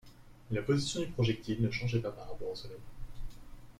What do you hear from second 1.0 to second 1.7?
du projectile ne